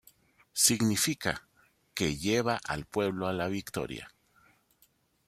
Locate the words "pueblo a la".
2.85-3.47